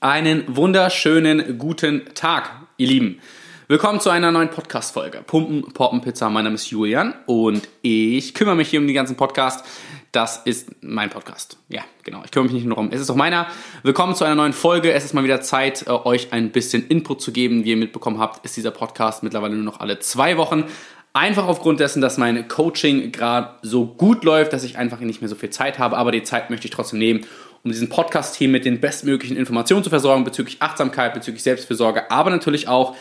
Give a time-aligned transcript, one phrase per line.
[0.00, 3.20] Einen wunderschönen guten Tag, ihr Lieben.
[3.68, 5.22] Willkommen zu einer neuen Podcast-Folge.
[5.26, 6.30] Pumpen, Poppen, Pizza.
[6.30, 9.64] Mein Name ist Julian und ich kümmere mich hier um den ganzen Podcast.
[10.12, 11.58] Das ist mein Podcast.
[11.68, 12.22] Ja, genau.
[12.24, 12.90] Ich kümmere mich nicht nur darum.
[12.92, 13.46] Es ist auch meiner.
[13.82, 14.92] Willkommen zu einer neuen Folge.
[14.92, 17.64] Es ist mal wieder Zeit, äh, euch ein bisschen Input zu geben.
[17.64, 20.64] Wie ihr mitbekommen habt, ist dieser Podcast mittlerweile nur noch alle zwei Wochen.
[21.12, 25.28] Einfach aufgrund dessen, dass mein Coaching gerade so gut läuft, dass ich einfach nicht mehr
[25.28, 25.96] so viel Zeit habe.
[25.96, 27.26] Aber die Zeit möchte ich trotzdem nehmen,
[27.66, 32.30] um diesen Podcast hier mit den bestmöglichen Informationen zu versorgen bezüglich Achtsamkeit, bezüglich Selbstfürsorge, aber
[32.30, 32.94] natürlich auch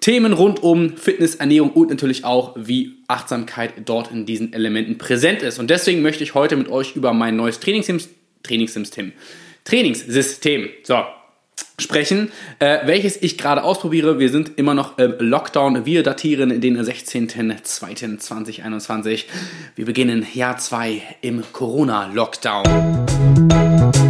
[0.00, 5.42] Themen rund um Fitness, Ernährung und natürlich auch, wie Achtsamkeit dort in diesen Elementen präsent
[5.42, 5.60] ist.
[5.60, 8.12] Und deswegen möchte ich heute mit euch über mein neues Trainingssystem,
[8.42, 9.12] Trainingssystem,
[9.62, 11.04] Trainingssystem, so,
[11.78, 14.18] sprechen, äh, welches ich gerade ausprobiere.
[14.18, 15.86] Wir sind immer noch im Lockdown.
[15.86, 19.26] Wir datieren den 16.02.2021.
[19.76, 23.21] Wir beginnen Jahr 2 im Corona-Lockdown.
[23.50, 24.01] Ich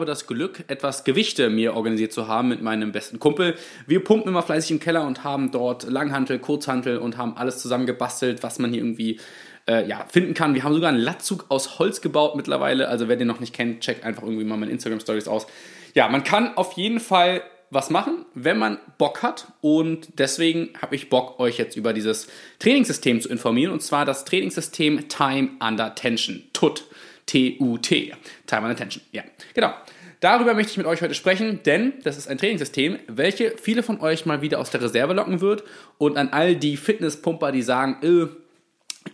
[0.00, 3.54] habe das Glück, etwas Gewichte mir organisiert zu haben mit meinem besten Kumpel.
[3.86, 8.42] Wir pumpen immer fleißig im Keller und haben dort Langhantel, Kurzhantel und haben alles zusammengebastelt,
[8.42, 9.20] was man hier irgendwie
[9.68, 10.54] äh, ja, finden kann.
[10.54, 12.88] Wir haben sogar einen Latzug aus Holz gebaut mittlerweile.
[12.88, 15.46] Also wer den noch nicht kennt, checkt einfach irgendwie mal meine Instagram Stories aus.
[15.94, 19.48] Ja, man kann auf jeden Fall was machen, wenn man Bock hat.
[19.60, 22.26] Und deswegen habe ich Bock, euch jetzt über dieses
[22.58, 23.70] Trainingssystem zu informieren.
[23.70, 26.84] Und zwar das Trainingssystem Time Under Tension, TUT.
[27.30, 28.12] T-U-T.
[28.46, 29.02] Time and Attention.
[29.12, 29.22] Ja,
[29.54, 29.72] genau.
[30.18, 34.00] Darüber möchte ich mit euch heute sprechen, denn das ist ein Trainingssystem, welche viele von
[34.00, 35.62] euch mal wieder aus der Reserve locken wird.
[35.96, 38.26] Und an all die Fitnesspumper, die sagen, äh,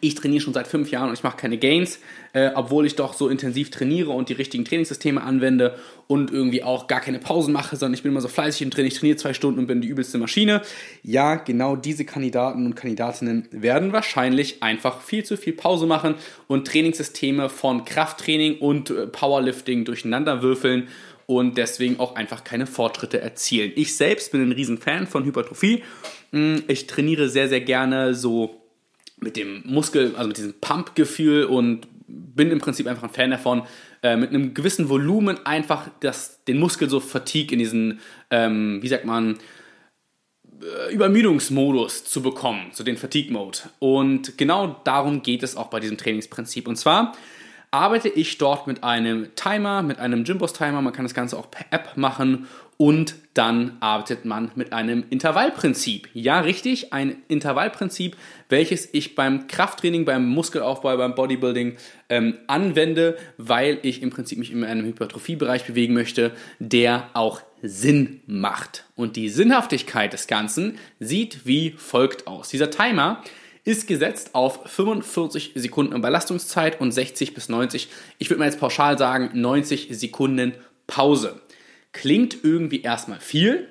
[0.01, 1.99] ich trainiere schon seit fünf Jahren und ich mache keine Gains,
[2.33, 6.87] äh, obwohl ich doch so intensiv trainiere und die richtigen Trainingssysteme anwende und irgendwie auch
[6.87, 9.35] gar keine Pausen mache, sondern ich bin immer so fleißig im Training, ich trainiere zwei
[9.35, 10.63] Stunden und bin die übelste Maschine.
[11.03, 16.15] Ja, genau diese Kandidaten und Kandidatinnen werden wahrscheinlich einfach viel zu viel Pause machen
[16.47, 20.89] und Trainingssysteme von Krafttraining und äh, Powerlifting durcheinander würfeln
[21.27, 23.73] und deswegen auch einfach keine Fortschritte erzielen.
[23.75, 25.83] Ich selbst bin ein riesen Fan von Hypertrophie.
[26.33, 28.66] Hm, ich trainiere sehr, sehr gerne so
[29.17, 33.63] mit dem Muskel, also mit diesem Pump-Gefühl und bin im Prinzip einfach ein Fan davon,
[34.03, 38.01] äh, mit einem gewissen Volumen einfach das, den Muskel so Fatigue in diesen,
[38.31, 39.39] ähm, wie sagt man,
[40.63, 43.59] äh, Übermüdungsmodus zu bekommen, so den Fatigue-Mode.
[43.79, 46.69] Und genau darum geht es auch bei diesem Trainingsprinzip.
[46.69, 47.17] Und zwar
[47.77, 50.81] arbeite ich dort mit einem Timer, mit einem Jimbos-Timer.
[50.81, 52.47] Man kann das Ganze auch per App machen
[52.79, 56.09] und dann arbeitet man mit einem Intervallprinzip.
[56.15, 58.17] Ja, richtig, ein Intervallprinzip,
[58.49, 61.77] welches ich beim Krafttraining, beim Muskelaufbau, beim Bodybuilding
[62.09, 68.21] ähm, anwende, weil ich im Prinzip mich in einem Hypertrophiebereich bewegen möchte, der auch Sinn
[68.27, 68.85] macht.
[68.95, 72.49] Und die Sinnhaftigkeit des Ganzen sieht wie folgt aus.
[72.49, 73.23] Dieser Timer
[73.67, 77.89] ist gesetzt auf 45 Sekunden Belastungszeit und 60 bis 90,
[78.19, 80.55] ich würde mal jetzt pauschal sagen, 90 Sekunden
[80.87, 81.41] Pause.
[81.93, 83.67] Klingt irgendwie erstmal viel,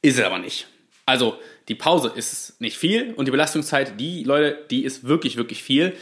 [0.00, 0.66] ist es aber nicht.
[1.04, 1.38] Also
[1.68, 5.92] die Pause ist nicht viel und die Belastungszeit, die Leute, die ist wirklich, wirklich viel.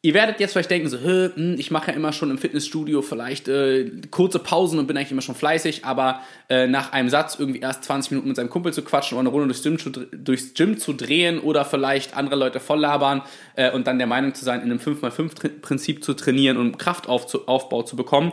[0.00, 3.48] Ihr werdet jetzt vielleicht denken, so, hm, ich mache ja immer schon im Fitnessstudio vielleicht
[3.48, 7.58] äh, kurze Pausen und bin eigentlich immer schon fleißig, aber äh, nach einem Satz irgendwie
[7.58, 10.54] erst 20 Minuten mit seinem Kumpel zu quatschen oder eine Runde durchs Gym zu, durchs
[10.54, 13.22] Gym zu drehen oder vielleicht andere Leute voll labern
[13.56, 17.96] äh, und dann der Meinung zu sein, in einem 5x5-Prinzip zu trainieren und Kraftaufbau zu
[17.96, 18.32] bekommen,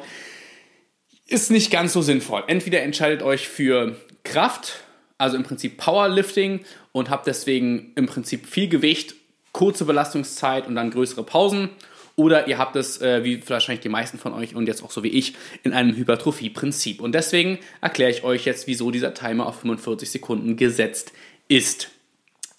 [1.25, 2.43] ist nicht ganz so sinnvoll.
[2.45, 4.83] Entweder entscheidet euch für Kraft,
[5.17, 9.15] also im Prinzip Powerlifting und habt deswegen im Prinzip viel Gewicht,
[9.55, 11.69] kurze Belastungszeit und dann größere Pausen.
[12.17, 15.01] Oder ihr habt es, äh, wie wahrscheinlich die meisten von euch und jetzt auch so
[15.01, 15.33] wie ich,
[15.63, 16.99] in einem Hypertrophie-Prinzip.
[16.99, 21.13] Und deswegen erkläre ich euch jetzt, wieso dieser Timer auf 45 Sekunden gesetzt
[21.47, 21.89] ist.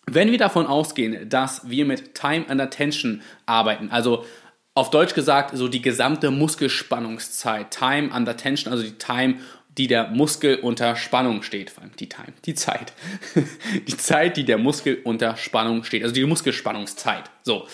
[0.07, 4.25] Wenn wir davon ausgehen, dass wir mit Time and Attention arbeiten, also
[4.73, 9.37] auf Deutsch gesagt, so die gesamte Muskelspannungszeit, Time under Tension, also die Time,
[9.79, 11.71] die der Muskel unter Spannung steht.
[11.71, 12.93] Vor allem die Time, die Zeit.
[13.87, 16.03] die Zeit, die der Muskel unter Spannung steht.
[16.03, 17.25] Also die Muskelspannungszeit.
[17.43, 17.67] So.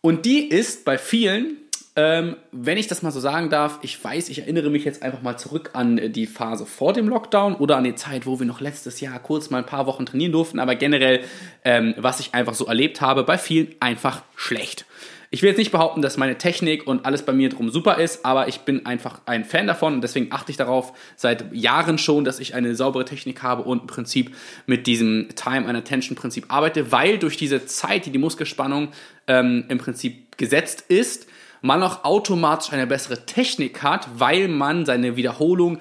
[0.00, 1.56] Und die ist bei vielen,
[1.96, 5.22] ähm, wenn ich das mal so sagen darf, ich weiß, ich erinnere mich jetzt einfach
[5.22, 8.60] mal zurück an die Phase vor dem Lockdown oder an die Zeit, wo wir noch
[8.60, 11.24] letztes Jahr kurz mal ein paar Wochen trainieren durften, aber generell,
[11.64, 14.86] ähm, was ich einfach so erlebt habe, bei vielen einfach schlecht.
[15.30, 18.24] Ich will jetzt nicht behaupten, dass meine Technik und alles bei mir drum super ist,
[18.24, 22.24] aber ich bin einfach ein Fan davon und deswegen achte ich darauf seit Jahren schon,
[22.24, 24.34] dass ich eine saubere Technik habe und im Prinzip
[24.66, 28.88] mit diesem Time and Attention Prinzip arbeite, weil durch diese Zeit, die die Muskelspannung
[29.26, 31.26] ähm, im Prinzip gesetzt ist,
[31.60, 35.78] man auch automatisch eine bessere Technik hat, weil man seine Wiederholung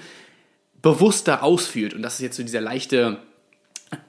[0.82, 1.94] bewusster ausführt.
[1.94, 3.20] Und das ist jetzt so dieser leichte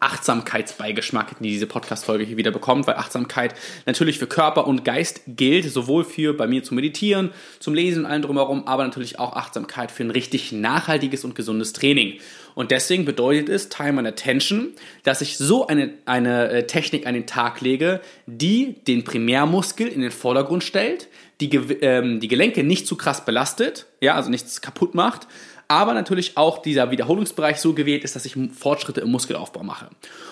[0.00, 3.54] Achtsamkeitsbeigeschmack, den diese Podcast-Folge hier wieder bekommt, weil Achtsamkeit
[3.86, 7.30] natürlich für Körper und Geist gilt, sowohl für bei mir zum Meditieren,
[7.60, 11.72] zum Lesen und allem drumherum, aber natürlich auch Achtsamkeit für ein richtig nachhaltiges und gesundes
[11.72, 12.18] Training.
[12.54, 14.70] Und deswegen bedeutet es Time and Attention,
[15.04, 20.00] dass ich so eine, eine äh, Technik an den Tag lege, die den Primärmuskel in
[20.00, 21.06] den Vordergrund stellt,
[21.40, 25.28] die, ähm, die Gelenke nicht zu krass belastet, ja, also nichts kaputt macht,
[25.68, 29.90] aber natürlich auch dieser Wiederholungsbereich so gewählt ist, dass ich Fortschritte im Muskelaufbau mache.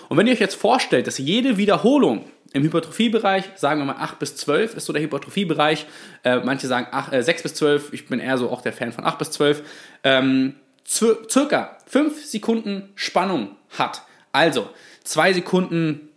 [0.09, 2.25] Und wenn ihr euch jetzt vorstellt, dass jede Wiederholung
[2.55, 5.87] im Hypertrophiebereich, sagen wir mal 8 bis 12 ist so der Hypertrophiebereich,
[6.25, 8.93] äh, manche sagen 8, äh, 6 bis 12, ich bin eher so auch der Fan
[8.93, 9.63] von 8 bis 12,
[10.05, 10.55] ähm,
[10.87, 14.03] circa 5 Sekunden Spannung hat.
[14.33, 14.71] Also
[15.05, 16.09] 2 Sekunden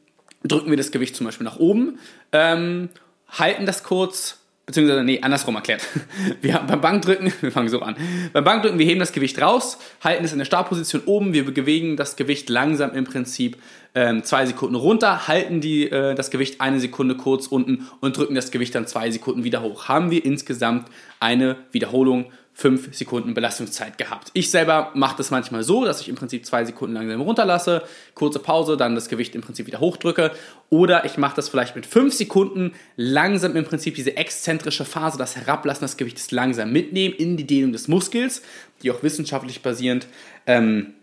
[0.43, 1.99] drücken wir das Gewicht zum Beispiel nach oben,
[2.31, 2.89] ähm,
[3.27, 4.38] halten das kurz,
[4.69, 5.81] beziehungsweise, nee, andersrum erklärt.
[6.41, 7.95] Wir haben beim Bankdrücken, wir fangen so an.
[8.33, 11.97] Beim Bankdrücken, wir heben das Gewicht raus, halten es in der Startposition oben, wir bewegen
[11.97, 13.57] das Gewicht langsam im Prinzip
[13.95, 18.35] ähm, zwei Sekunden runter, halten die, äh, das Gewicht eine Sekunde kurz unten und drücken
[18.35, 19.87] das Gewicht dann zwei Sekunden wieder hoch.
[19.87, 20.87] Haben wir insgesamt
[21.19, 24.31] eine Wiederholung 5 Sekunden Belastungszeit gehabt.
[24.33, 27.83] Ich selber mache das manchmal so, dass ich im Prinzip zwei Sekunden langsam runterlasse,
[28.15, 30.31] kurze Pause, dann das Gewicht im Prinzip wieder hochdrücke.
[30.69, 35.37] Oder ich mache das vielleicht mit 5 Sekunden langsam im Prinzip diese exzentrische Phase, das
[35.37, 38.41] Herablassen des Gewichtes langsam mitnehmen in die Dehnung des Muskels,
[38.83, 40.07] die auch wissenschaftlich basierend
[40.45, 40.95] ähm,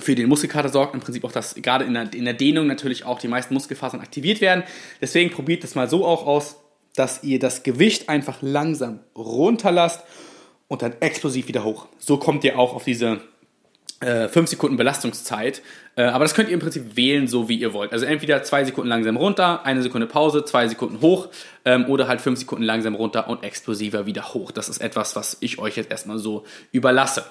[0.00, 3.04] für den Muskelkater sorgt, im Prinzip auch, dass gerade in der, in der Dehnung natürlich
[3.04, 4.64] auch die meisten Muskelfasern aktiviert werden.
[5.00, 6.56] Deswegen probiert das mal so auch aus,
[6.94, 10.02] dass ihr das Gewicht einfach langsam runterlasst
[10.68, 11.86] und dann explosiv wieder hoch.
[11.98, 13.20] So kommt ihr auch auf diese
[14.00, 15.62] äh, 5 Sekunden Belastungszeit.
[15.96, 17.92] Äh, aber das könnt ihr im Prinzip wählen, so wie ihr wollt.
[17.92, 21.28] Also entweder 2 Sekunden langsam runter, eine Sekunde Pause, 2 Sekunden hoch
[21.64, 24.52] ähm, oder halt 5 Sekunden langsam runter und explosiver wieder hoch.
[24.52, 27.24] Das ist etwas, was ich euch jetzt erstmal so überlasse.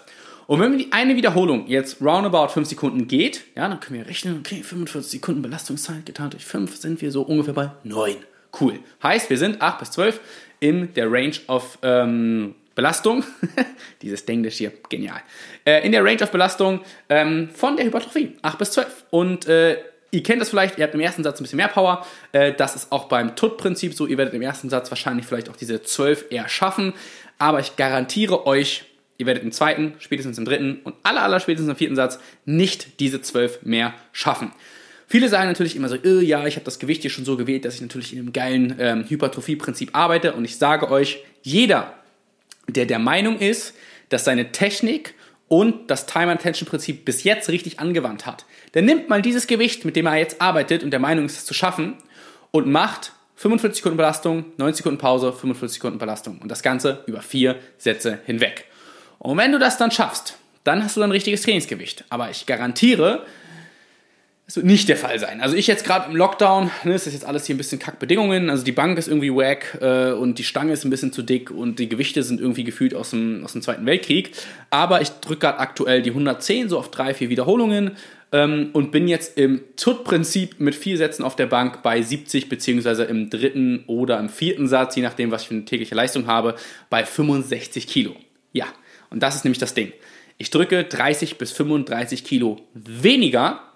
[0.47, 4.39] Und wenn die eine Wiederholung jetzt roundabout 5 Sekunden geht, ja, dann können wir rechnen,
[4.39, 8.15] okay, 45 Sekunden Belastungszeit getan durch 5 sind wir so ungefähr bei 9.
[8.59, 8.79] Cool.
[9.03, 10.19] Heißt, wir sind 8 bis 12
[10.59, 13.23] in der Range of ähm, Belastung,
[14.03, 15.19] dieses Denglisch hier, genial,
[15.65, 19.05] äh, in der Range of Belastung ähm, von der Hypertrophie, 8 bis 12.
[19.09, 19.77] Und äh,
[20.11, 22.75] ihr kennt das vielleicht, ihr habt im ersten Satz ein bisschen mehr Power, äh, das
[22.75, 26.25] ist auch beim TUT-Prinzip so, ihr werdet im ersten Satz wahrscheinlich vielleicht auch diese 12
[26.29, 26.93] eher schaffen,
[27.39, 28.85] aber ich garantiere euch,
[29.17, 32.99] ihr werdet im zweiten, spätestens im dritten und aller, aller spätestens im vierten Satz nicht
[32.99, 34.51] diese 12 mehr schaffen.
[35.07, 37.65] Viele sagen natürlich immer so, äh, ja, ich habe das Gewicht hier schon so gewählt,
[37.65, 40.33] dass ich natürlich in einem geilen ähm, Hypertrophie-Prinzip arbeite.
[40.33, 41.93] Und ich sage euch, jeder
[42.67, 43.73] der der Meinung ist,
[44.09, 45.13] dass seine Technik
[45.47, 48.45] und das Time-Attention-Prinzip bis jetzt richtig angewandt hat.
[48.73, 51.45] Der nimmt mal dieses Gewicht, mit dem er jetzt arbeitet und der Meinung ist, es
[51.45, 51.95] zu schaffen
[52.51, 57.21] und macht 45 Sekunden Belastung, 90 Sekunden Pause, 45 Sekunden Belastung und das Ganze über
[57.21, 58.65] vier Sätze hinweg.
[59.19, 62.03] Und wenn du das dann schaffst, dann hast du ein richtiges Trainingsgewicht.
[62.09, 63.25] Aber ich garantiere,
[64.47, 65.41] das wird nicht der Fall sein.
[65.41, 68.49] Also ich jetzt gerade im Lockdown, ne, ist das jetzt alles hier ein bisschen Kackbedingungen.
[68.49, 71.51] Also die Bank ist irgendwie wack äh, und die Stange ist ein bisschen zu dick
[71.51, 74.31] und die Gewichte sind irgendwie gefühlt aus dem, aus dem Zweiten Weltkrieg.
[74.69, 77.97] Aber ich drücke gerade aktuell die 110 so auf drei, vier Wiederholungen
[78.31, 83.03] ähm, und bin jetzt im TUT-Prinzip mit vier Sätzen auf der Bank bei 70 beziehungsweise
[83.03, 86.55] im dritten oder im vierten Satz, je nachdem, was ich für eine tägliche Leistung habe,
[86.89, 88.15] bei 65 Kilo.
[88.53, 88.67] Ja,
[89.09, 89.91] und das ist nämlich das Ding.
[90.37, 93.66] Ich drücke 30 bis 35 Kilo weniger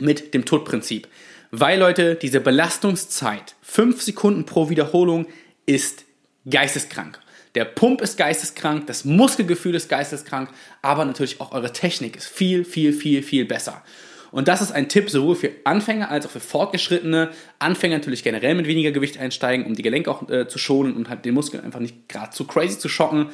[0.00, 1.08] mit dem Todprinzip.
[1.50, 5.26] Weil, Leute, diese Belastungszeit, 5 Sekunden pro Wiederholung,
[5.66, 6.04] ist
[6.48, 7.18] geisteskrank.
[7.56, 10.50] Der Pump ist geisteskrank, das Muskelgefühl ist geisteskrank,
[10.82, 13.82] aber natürlich auch eure Technik ist viel, viel, viel, viel besser.
[14.30, 17.30] Und das ist ein Tipp sowohl für Anfänger als auch für Fortgeschrittene.
[17.58, 21.08] Anfänger natürlich generell mit weniger Gewicht einsteigen, um die Gelenke auch äh, zu schonen und
[21.08, 23.30] halt den Muskel einfach nicht gerade zu crazy zu schocken.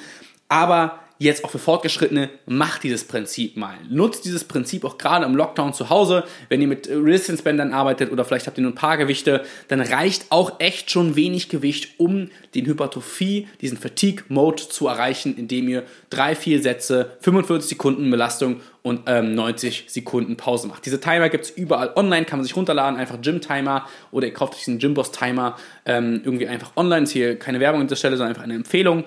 [0.48, 3.74] Aber jetzt auch für Fortgeschrittene, macht dieses Prinzip mal.
[3.88, 6.24] Nutzt dieses Prinzip auch gerade im Lockdown zu Hause.
[6.48, 9.80] Wenn ihr mit Resistance Bändern arbeitet oder vielleicht habt ihr nur ein paar Gewichte, dann
[9.80, 15.84] reicht auch echt schon wenig Gewicht, um den Hypertrophie, diesen Fatigue-Mode zu erreichen, indem ihr
[16.10, 20.86] drei, vier Sätze, 45 Sekunden Belastung und ähm, 90 Sekunden Pause macht.
[20.86, 24.54] Diese Timer gibt es überall online, kann man sich runterladen, einfach Gym-Timer oder ihr kauft
[24.54, 25.56] euch einen Gymboss-Timer
[25.86, 27.04] ähm, irgendwie einfach online.
[27.04, 29.04] Ist hier keine Werbung an dieser Stelle, sondern einfach eine Empfehlung.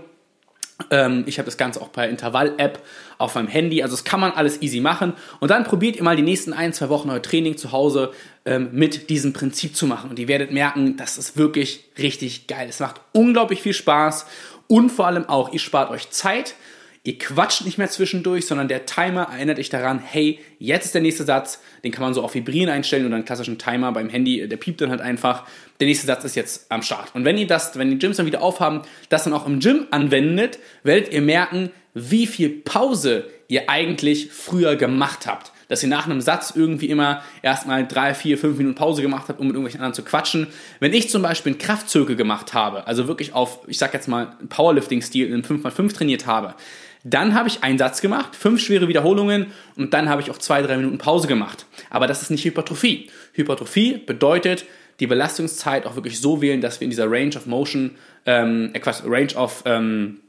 [0.92, 2.82] Ähm, ich habe das Ganze auch per Intervall-App
[3.18, 3.84] auf meinem Handy.
[3.84, 5.14] Also das kann man alles easy machen.
[5.40, 8.12] Und dann probiert ihr mal die nächsten ein, zwei Wochen euer Training zu Hause
[8.46, 10.10] ähm, mit diesem Prinzip zu machen.
[10.10, 12.68] Und ihr werdet merken, das ist wirklich richtig geil.
[12.70, 14.26] Es macht unglaublich viel Spaß.
[14.68, 16.56] Und vor allem auch, ihr spart euch Zeit.
[17.04, 21.02] Ihr quatscht nicht mehr zwischendurch, sondern der Timer erinnert euch daran, hey, jetzt ist der
[21.02, 24.48] nächste Satz, den kann man so auf Vibrieren einstellen oder einen klassischen Timer beim Handy,
[24.48, 25.46] der piept dann halt einfach.
[25.80, 27.16] Der nächste Satz ist jetzt am Start.
[27.16, 29.88] Und wenn ihr das, wenn die Gyms dann wieder aufhaben, das dann auch im Gym
[29.92, 35.54] anwendet, werdet ihr merken, wie viel Pause ihr eigentlich früher gemacht habt.
[35.70, 39.40] Dass ihr nach einem Satz irgendwie immer erstmal drei, vier, fünf Minuten Pause gemacht habt,
[39.40, 40.48] um mit irgendwelchen anderen zu quatschen.
[40.80, 44.36] Wenn ich zum Beispiel einen Kraftzirkel gemacht habe, also wirklich auf, ich sag jetzt mal,
[44.50, 46.56] Powerlifting-Stil in 5x5 trainiert habe,
[47.04, 50.62] dann habe ich einen Satz gemacht, fünf schwere Wiederholungen und dann habe ich auch zwei,
[50.62, 51.66] drei Minuten Pause gemacht.
[51.90, 53.10] Aber das ist nicht Hypertrophie.
[53.34, 54.66] Hypertrophie bedeutet,
[55.00, 57.92] die Belastungszeit auch wirklich so wählen, dass wir in dieser Range of Motion,
[58.26, 60.20] ähm, äh, Range of ähm,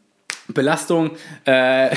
[0.54, 1.12] Belastung
[1.44, 1.94] äh,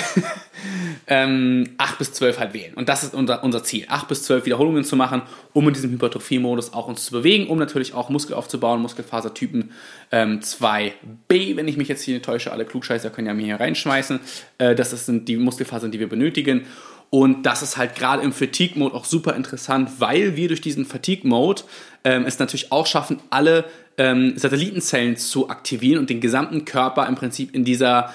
[1.07, 2.73] ähm, 8 bis 12 halt wählen.
[2.75, 5.21] Und das ist unser, unser Ziel, 8 bis 12 Wiederholungen zu machen,
[5.53, 9.71] um in diesem Hypertrophie-Modus auch uns zu bewegen, um natürlich auch Muskel aufzubauen, Muskelfasertypen
[10.11, 14.19] ähm, 2b, wenn ich mich jetzt hier täusche, alle Klugscheißer können ja mir hier reinschmeißen.
[14.57, 16.65] Äh, das sind die Muskelfasern, die wir benötigen.
[17.13, 21.61] Und das ist halt gerade im Fatigue-Mode auch super interessant, weil wir durch diesen Fatigue-Mode
[22.03, 23.65] ähm, es natürlich auch schaffen, alle
[23.99, 28.11] ähm, Satellitenzellen zu aktivieren und den gesamten Körper im Prinzip in dieser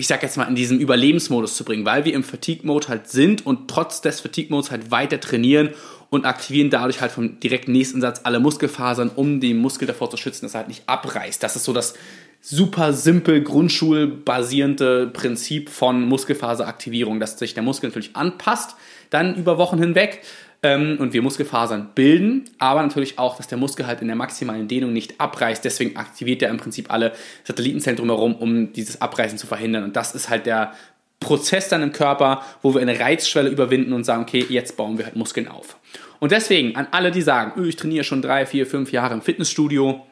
[0.00, 3.44] ich sag jetzt mal, in diesem Überlebensmodus zu bringen, weil wir im Fatigue-Mode halt sind
[3.44, 5.70] und trotz des Fatigue-Modes halt weiter trainieren
[6.08, 10.16] und aktivieren dadurch halt vom direkten nächsten Satz alle Muskelfasern, um den Muskel davor zu
[10.16, 11.42] schützen, dass er halt nicht abreißt.
[11.42, 11.94] Das ist so das
[12.40, 18.76] super simpel grundschulbasierende Prinzip von Muskelfaseraktivierung, dass sich der Muskel natürlich anpasst,
[19.10, 20.20] dann über Wochen hinweg
[20.60, 24.92] und wir Muskelfasern bilden, aber natürlich auch, dass der Muskel halt in der maximalen Dehnung
[24.92, 25.64] nicht abreißt.
[25.64, 27.12] Deswegen aktiviert er im Prinzip alle
[27.44, 29.84] Satellitenzellen drumherum, um dieses Abreißen zu verhindern.
[29.84, 30.72] Und das ist halt der
[31.20, 35.04] Prozess dann im Körper, wo wir eine Reizschwelle überwinden und sagen, okay, jetzt bauen wir
[35.04, 35.76] halt Muskeln auf.
[36.18, 39.22] Und deswegen an alle, die sagen, öh, ich trainiere schon drei, vier, fünf Jahre im
[39.22, 40.04] Fitnessstudio,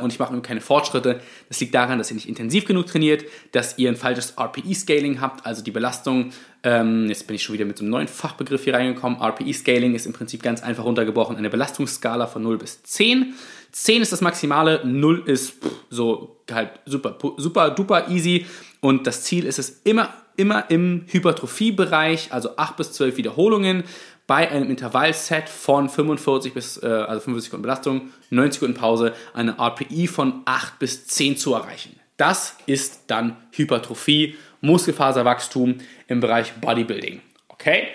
[0.00, 1.20] und ich mache keine Fortschritte.
[1.48, 5.44] Das liegt daran, dass ihr nicht intensiv genug trainiert, dass ihr ein falsches RPE-Scaling habt,
[5.44, 6.32] also die Belastung.
[6.62, 9.20] Ähm, jetzt bin ich schon wieder mit so einem neuen Fachbegriff hier reingekommen.
[9.20, 13.34] RPE-Scaling ist im Prinzip ganz einfach runtergebrochen eine Belastungsskala von 0 bis 10.
[13.72, 18.46] 10 ist das Maximale, 0 ist pff, so halt super, super duper easy.
[18.80, 23.84] Und das Ziel ist es immer, immer im Hypertrophie-Bereich, also 8 bis 12 Wiederholungen
[24.26, 29.58] bei einem Intervallset von 45 bis, äh, also 45 Sekunden Belastung, 90 Sekunden Pause, eine
[29.58, 31.98] RPI von 8 bis 10 zu erreichen.
[32.16, 35.76] Das ist dann Hypertrophie, Muskelfaserwachstum
[36.08, 37.20] im Bereich Bodybuilding.
[37.48, 37.88] Okay?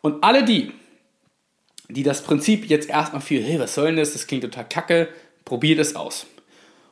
[0.00, 0.72] Und alle die,
[1.88, 4.12] die das Prinzip jetzt erstmal viel, hey, was soll denn das?
[4.12, 5.08] Das klingt total kacke,
[5.44, 6.26] probiert es aus.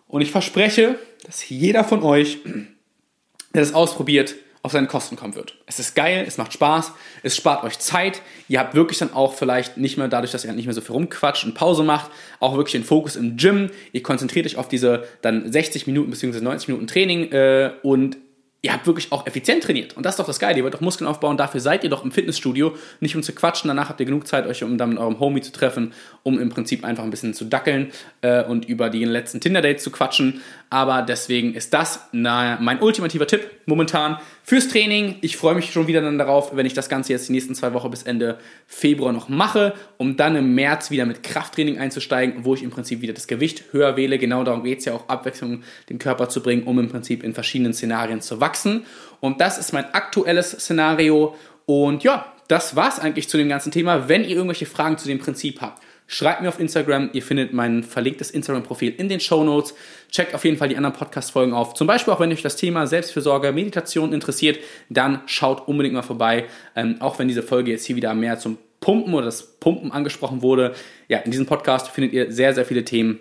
[0.09, 5.57] Und ich verspreche, dass jeder von euch, der das ausprobiert, auf seine Kosten kommen wird.
[5.67, 6.93] Es ist geil, es macht Spaß,
[7.23, 8.23] es spart euch Zeit.
[8.49, 10.95] Ihr habt wirklich dann auch vielleicht nicht mehr dadurch, dass ihr nicht mehr so viel
[10.95, 13.71] rumquatscht und Pause macht, auch wirklich den Fokus im Gym.
[13.93, 16.41] Ihr konzentriert euch auf diese dann 60 Minuten bzw.
[16.41, 18.17] 90 Minuten Training äh, und
[18.65, 19.95] ihr habt wirklich auch effizient trainiert.
[19.95, 20.57] Und das ist doch das Geile.
[20.57, 21.37] Ihr wollt doch Muskeln aufbauen.
[21.37, 22.75] Dafür seid ihr doch im Fitnessstudio.
[22.99, 23.69] Nicht um zu quatschen.
[23.69, 25.93] Danach habt ihr genug Zeit, euch um dann mit eurem Homie zu treffen,
[26.23, 27.93] um im Prinzip einfach ein bisschen zu dackeln
[28.23, 30.41] äh, und über die letzten Tinder-Dates zu quatschen.
[30.71, 35.17] Aber deswegen ist das na, mein ultimativer Tipp momentan fürs Training.
[35.21, 37.75] Ich freue mich schon wieder dann darauf, wenn ich das Ganze jetzt die nächsten zwei
[37.75, 42.55] Wochen bis Ende Februar noch mache, um dann im März wieder mit Krafttraining einzusteigen, wo
[42.55, 44.19] ich im Prinzip wieder das Gewicht höher wähle.
[44.19, 47.35] Genau darum geht es ja auch, Abwechslung den Körper zu bringen, um im Prinzip in
[47.35, 48.87] verschiedenen Szenarien zu wachsen wachsen.
[49.21, 51.35] Und das ist mein aktuelles Szenario.
[51.67, 54.09] Und ja, das war's eigentlich zu dem ganzen Thema.
[54.09, 57.11] Wenn ihr irgendwelche Fragen zu dem Prinzip habt, schreibt mir auf Instagram.
[57.15, 59.75] Ihr findet mein verlinktes Instagram-Profil in den Show Notes.
[60.11, 61.75] Checkt auf jeden Fall die anderen Podcast-Folgen auf.
[61.75, 64.59] Zum Beispiel auch, wenn euch das Thema Selbstfürsorge, Meditation interessiert,
[64.91, 66.45] dann schaut unbedingt mal vorbei.
[66.77, 70.43] Ähm, auch wenn diese Folge jetzt hier wieder mehr zum Pumpen oder das Pumpen angesprochen
[70.43, 70.75] wurde.
[71.09, 73.21] Ja, in diesem Podcast findet ihr sehr, sehr viele Themen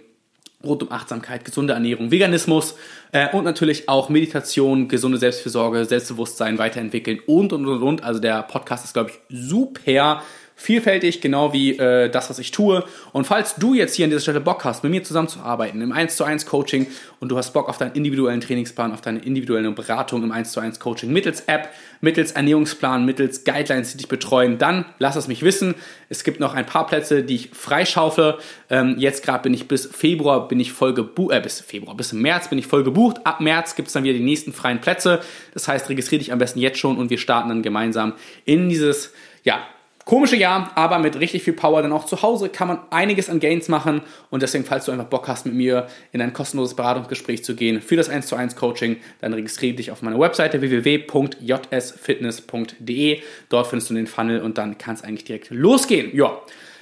[0.63, 2.75] rund um Achtsamkeit, gesunde Ernährung, Veganismus
[3.11, 8.03] äh, und natürlich auch Meditation, gesunde Selbstfürsorge, Selbstbewusstsein weiterentwickeln und und und und.
[8.03, 10.21] Also der Podcast ist, glaube ich, super
[10.55, 12.83] vielfältig, genau wie äh, das, was ich tue.
[13.11, 16.15] Und falls du jetzt hier an dieser Stelle Bock hast, mit mir zusammenzuarbeiten im 1
[16.15, 16.87] zu 1 Coaching
[17.19, 20.59] und du hast Bock auf deinen individuellen Trainingsplan, auf deine individuelle Beratung im 1 zu
[20.59, 21.69] 1 Coaching mittels App,
[22.01, 25.75] mittels Ernährungsplan, mittels Guidelines, die dich betreuen, dann lass es mich wissen.
[26.09, 28.37] Es gibt noch ein paar Plätze, die ich freischaufle.
[28.69, 32.13] Ähm, jetzt gerade bin ich bis Februar bin ich voll gebucht, äh, bis Februar, bis
[32.13, 33.17] März bin ich voll gebucht.
[33.25, 35.21] Ab März gibt es dann wieder die nächsten freien Plätze.
[35.53, 38.13] Das heißt, registriere dich am besten jetzt schon und wir starten dann gemeinsam
[38.45, 39.65] in dieses, ja,
[40.05, 41.81] komische Jahr, aber mit richtig viel Power.
[41.81, 44.01] Denn auch zu Hause kann man einiges an Gains machen.
[44.29, 47.81] Und deswegen, falls du einfach Bock hast, mit mir in ein kostenloses Beratungsgespräch zu gehen
[47.81, 53.21] für das 1 zu 1 Coaching, dann registriere dich auf meiner Webseite www.jsfitness.de.
[53.49, 56.15] Dort findest du den Funnel und dann kann es eigentlich direkt losgehen.
[56.15, 56.39] Ja.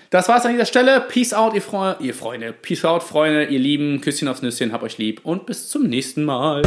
[0.10, 1.06] Das war's an dieser Stelle.
[1.08, 2.52] Peace out, ihr, Fre ihr Freunde.
[2.52, 4.02] Peace out, Freunde, ihr Lieben.
[4.02, 6.64] Küsschen aufs Nüsschen, hab euch lieb und bis zum nächsten Mal.